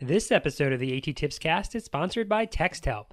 [0.00, 3.12] This episode of the AT Tips Cast is sponsored by TextHelp.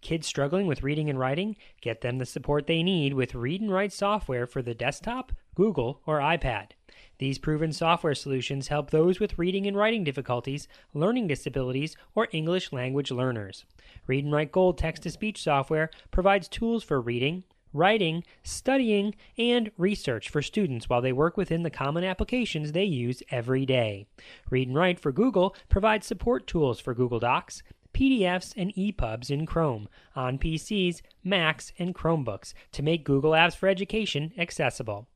[0.00, 3.70] Kids struggling with reading and writing, get them the support they need with Read and
[3.70, 6.70] Write software for the desktop, Google, or iPad.
[7.18, 12.72] These proven software solutions help those with reading and writing difficulties, learning disabilities, or English
[12.72, 13.64] language learners.
[14.08, 17.44] Read and Write Gold text to speech software provides tools for reading,
[17.74, 23.22] writing, studying, and research for students while they work within the common applications they use
[23.30, 24.06] every day.
[24.48, 29.46] Read and Write for Google provides support tools for Google Docs, PDFs, and EPUBs in
[29.46, 35.06] Chrome on PCs, Macs, and Chromebooks to make Google Apps for Education accessible.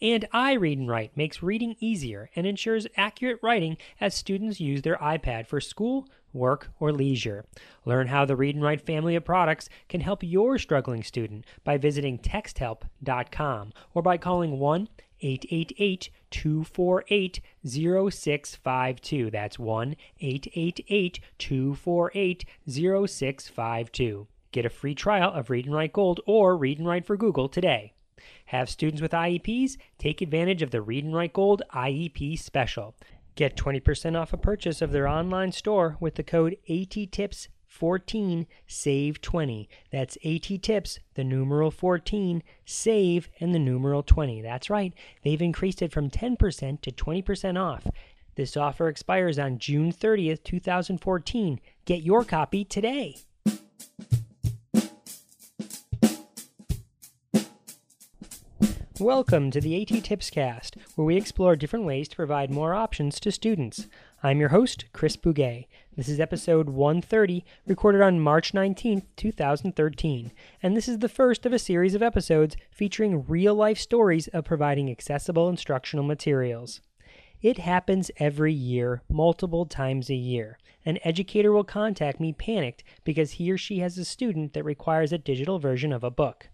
[0.00, 4.96] And iRead and Write makes reading easier and ensures accurate writing as students use their
[4.96, 7.44] iPad for school, work, or leisure.
[7.84, 11.78] Learn how the Read and Write family of products can help your struggling student by
[11.78, 14.88] visiting texthelp.com or by calling 1
[15.20, 19.30] 888 248 0652.
[19.30, 24.26] That's 1 888 248 0652.
[24.50, 27.48] Get a free trial of Read and Write Gold or Read and Write for Google
[27.48, 27.92] today.
[28.46, 32.94] Have students with IEPs take advantage of the Read and Write Gold IEP special.
[33.38, 39.68] Get 20% off a purchase of their online store with the code ATTIPS14 SAVE 20.
[39.92, 44.42] That's ATTIPS, the numeral 14, SAVE, and the numeral 20.
[44.42, 47.86] That's right, they've increased it from 10% to 20% off.
[48.34, 51.60] This offer expires on June 30th, 2014.
[51.84, 53.18] Get your copy today.
[59.00, 63.20] Welcome to the AT Tips Cast, where we explore different ways to provide more options
[63.20, 63.86] to students.
[64.24, 65.68] I'm your host, Chris Bugaj.
[65.96, 71.52] This is episode 130, recorded on March 19, 2013, and this is the first of
[71.52, 76.80] a series of episodes featuring real life stories of providing accessible instructional materials.
[77.40, 80.58] It happens every year, multiple times a year.
[80.84, 85.12] An educator will contact me panicked because he or she has a student that requires
[85.12, 86.48] a digital version of a book.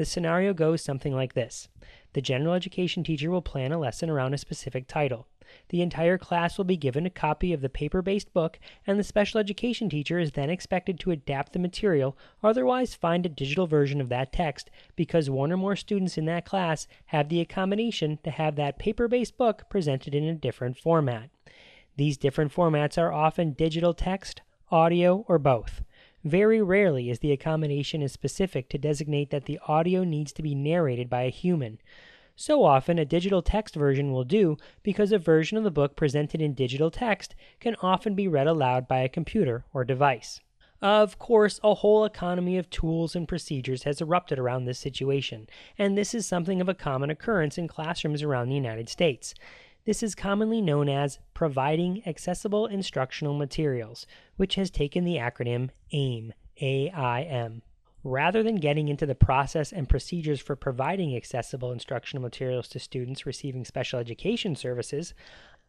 [0.00, 1.68] The scenario goes something like this
[2.14, 5.26] The general education teacher will plan a lesson around a specific title.
[5.68, 9.04] The entire class will be given a copy of the paper based book, and the
[9.04, 13.66] special education teacher is then expected to adapt the material or otherwise find a digital
[13.66, 18.18] version of that text because one or more students in that class have the accommodation
[18.24, 21.28] to have that paper based book presented in a different format.
[21.98, 24.40] These different formats are often digital text,
[24.70, 25.82] audio, or both.
[26.24, 30.54] Very rarely is the accommodation as specific to designate that the audio needs to be
[30.54, 31.78] narrated by a human.
[32.36, 36.42] So often, a digital text version will do because a version of the book presented
[36.42, 40.40] in digital text can often be read aloud by a computer or device.
[40.82, 45.48] Of course, a whole economy of tools and procedures has erupted around this situation,
[45.78, 49.34] and this is something of a common occurrence in classrooms around the United States.
[49.86, 56.34] This is commonly known as Providing Accessible Instructional Materials, which has taken the acronym AIM,
[56.60, 57.62] A-I-M.
[58.04, 63.24] Rather than getting into the process and procedures for providing accessible instructional materials to students
[63.24, 65.14] receiving special education services,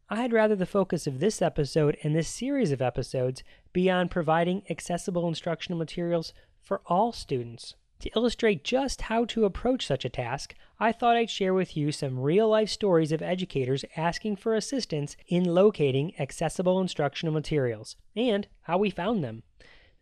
[0.09, 4.63] I'd rather the focus of this episode and this series of episodes be on providing
[4.69, 7.75] accessible instructional materials for all students.
[8.01, 11.91] To illustrate just how to approach such a task, I thought I'd share with you
[11.91, 18.47] some real life stories of educators asking for assistance in locating accessible instructional materials and
[18.63, 19.43] how we found them.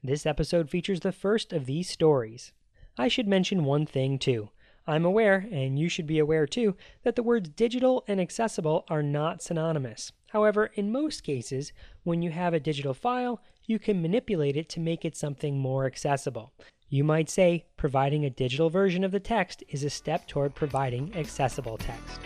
[0.02, 2.54] This episode features the first of these stories.
[2.98, 4.50] I should mention one thing too.
[4.88, 9.04] I'm aware, and you should be aware too, that the words digital and accessible are
[9.04, 10.14] not synonymous.
[10.30, 11.74] However, in most cases,
[12.04, 15.86] when you have a digital file, you can manipulate it to make it something more
[15.86, 16.54] accessible.
[16.92, 21.16] You might say providing a digital version of the text is a step toward providing
[21.16, 22.20] accessible text.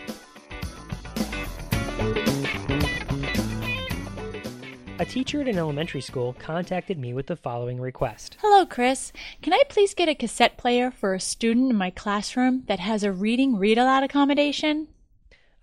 [4.99, 9.11] A teacher at an elementary school contacted me with the following request Hello, Chris.
[9.41, 13.03] Can I please get a cassette player for a student in my classroom that has
[13.03, 14.87] a reading read aloud accommodation?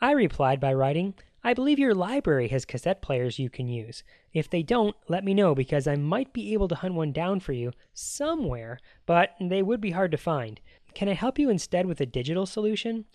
[0.03, 4.03] I replied by writing, I believe your library has cassette players you can use.
[4.35, 7.41] If they don't, let me know because I might be able to hunt one down
[7.41, 10.61] for you somewhere, but they would be hard to find.
[10.95, 13.07] Can I help you instead with a digital solution?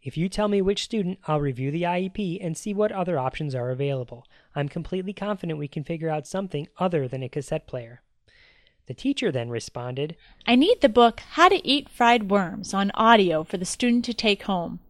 [0.00, 3.54] If you tell me which student, I'll review the IEP and see what other options
[3.54, 4.26] are available.
[4.54, 8.02] I'm completely confident we can figure out something other than a cassette player.
[8.86, 10.16] The teacher then responded,
[10.46, 14.14] I need the book How to Eat Fried Worms on audio for the student to
[14.14, 14.80] take home.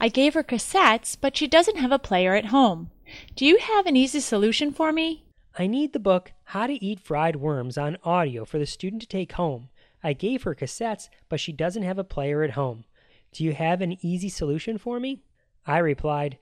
[0.00, 2.90] I gave her cassettes, but she doesn't have a player at home.
[3.36, 5.24] Do you have an easy solution for me?
[5.58, 9.08] I need the book How to Eat Fried Worms on audio for the student to
[9.08, 9.68] take home.
[10.02, 12.84] I gave her cassettes, but she doesn't have a player at home.
[13.32, 15.22] Do you have an easy solution for me?
[15.66, 16.38] I replied,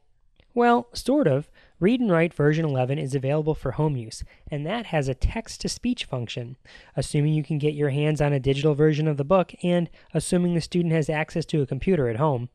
[0.54, 1.50] Well, sort of.
[1.78, 5.60] Read and Write version 11 is available for home use, and that has a text
[5.62, 6.56] to speech function.
[6.96, 10.54] Assuming you can get your hands on a digital version of the book, and assuming
[10.54, 12.48] the student has access to a computer at home.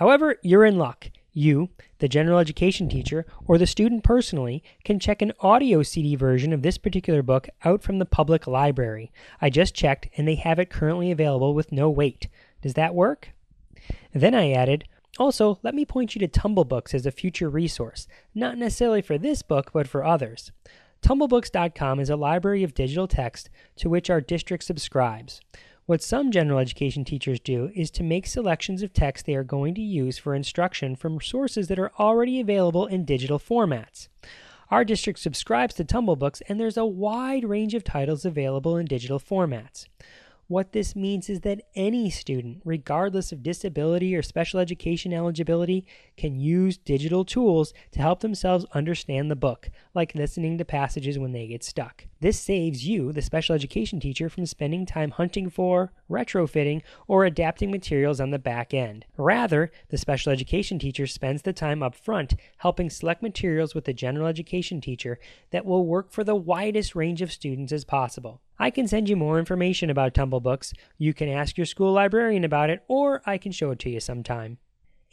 [0.00, 1.10] However, you're in luck.
[1.34, 1.68] You,
[1.98, 6.62] the general education teacher, or the student personally, can check an audio CD version of
[6.62, 9.12] this particular book out from the public library.
[9.42, 12.28] I just checked, and they have it currently available with no wait.
[12.62, 13.34] Does that work?
[14.14, 14.84] Then I added,
[15.18, 19.42] also, let me point you to Tumblebooks as a future resource, not necessarily for this
[19.42, 20.50] book, but for others.
[21.02, 25.42] Tumblebooks.com is a library of digital text to which our district subscribes.
[25.90, 29.74] What some general education teachers do is to make selections of text they are going
[29.74, 34.06] to use for instruction from sources that are already available in digital formats.
[34.70, 39.18] Our district subscribes to Tumblebooks, and there's a wide range of titles available in digital
[39.18, 39.88] formats.
[40.46, 45.84] What this means is that any student, regardless of disability or special education eligibility,
[46.16, 51.32] can use digital tools to help themselves understand the book, like listening to passages when
[51.32, 52.06] they get stuck.
[52.20, 57.70] This saves you, the special education teacher, from spending time hunting for, retrofitting, or adapting
[57.70, 59.06] materials on the back end.
[59.16, 63.94] Rather, the special education teacher spends the time up front helping select materials with the
[63.94, 65.18] general education teacher
[65.50, 68.42] that will work for the widest range of students as possible.
[68.58, 70.74] I can send you more information about Tumblebooks.
[70.98, 74.00] You can ask your school librarian about it, or I can show it to you
[74.00, 74.58] sometime.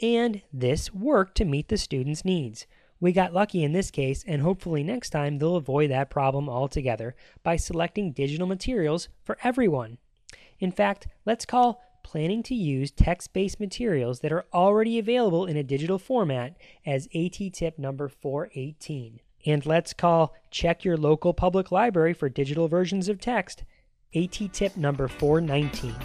[0.01, 2.67] And this worked to meet the students' needs.
[2.99, 7.15] We got lucky in this case, and hopefully next time they'll avoid that problem altogether
[7.43, 9.99] by selecting digital materials for everyone.
[10.59, 15.57] In fact, let's call planning to use text based materials that are already available in
[15.57, 16.55] a digital format
[16.85, 19.19] as AT tip number 418.
[19.45, 23.63] And let's call check your local public library for digital versions of text.
[24.15, 25.95] AT tip number 419.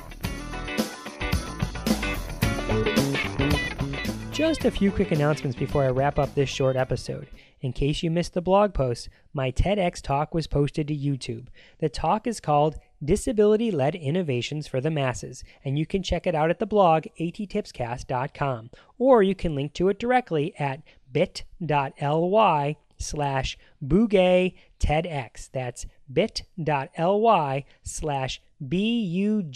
[4.32, 7.28] Just a few quick announcements before I wrap up this short episode.
[7.60, 11.48] In case you missed the blog post, my TEDx talk was posted to YouTube.
[11.80, 16.34] The talk is called Disability Led Innovations for the Masses, and you can check it
[16.34, 20.80] out at the blog attipscast.com, or you can link to it directly at
[21.12, 25.50] bit.ly slash Bugaj TEDx.
[25.52, 29.52] That's bit.ly slash B-U-G-A-J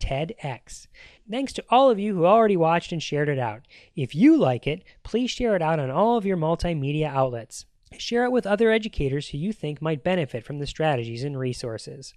[0.00, 0.86] TEDx.
[1.30, 3.62] Thanks to all of you who already watched and shared it out.
[3.96, 7.64] If you like it, please share it out on all of your multimedia outlets.
[7.96, 12.12] Share it with other educators who you think might benefit from the strategies and resources.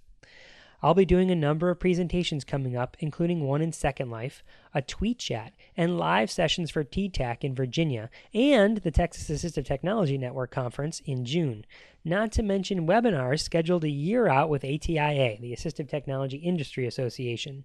[0.80, 4.80] I'll be doing a number of presentations coming up, including one in Second Life, a
[4.80, 10.52] tweet chat, and live sessions for TTAC in Virginia, and the Texas Assistive Technology Network
[10.52, 11.64] Conference in June.
[12.04, 17.64] Not to mention webinars scheduled a year out with ATIA, the Assistive Technology Industry Association.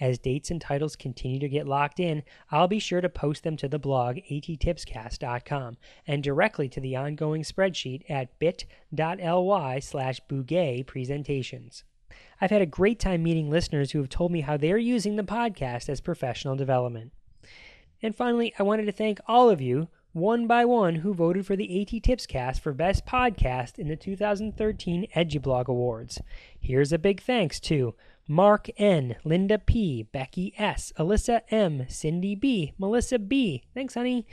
[0.00, 3.56] As dates and titles continue to get locked in, I'll be sure to post them
[3.58, 10.20] to the blog attipscast.com and directly to the ongoing spreadsheet at bit.ly slash
[10.86, 11.84] presentations.
[12.40, 15.22] I've had a great time meeting listeners who have told me how they're using the
[15.22, 17.12] podcast as professional development.
[18.02, 21.54] And finally, I wanted to thank all of you, one by one, who voted for
[21.54, 26.20] the AT Tips Cast for Best Podcast in the 2013 EduBlog Awards.
[26.58, 27.94] Here's a big thanks to
[28.26, 33.64] Mark N., Linda P., Becky S., Alyssa M., Cindy B., Melissa B.
[33.74, 34.26] Thanks, honey.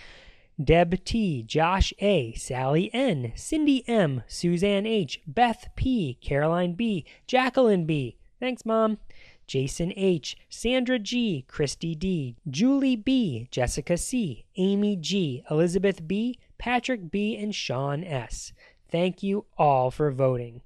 [0.62, 7.86] Deb T, Josh A, Sally N, Cindy M, Suzanne H, Beth P, Caroline B, Jacqueline
[7.86, 8.18] B.
[8.40, 8.98] Thanks, Mom.
[9.46, 17.10] Jason H, Sandra G, Christy D, Julie B, Jessica C, Amy G, Elizabeth B, Patrick
[17.10, 18.52] B, and Sean S.
[18.90, 20.62] Thank you all for voting.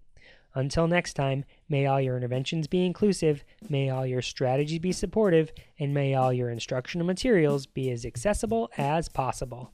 [0.54, 5.52] Until next time, may all your interventions be inclusive, may all your strategies be supportive,
[5.80, 9.72] and may all your instructional materials be as accessible as possible.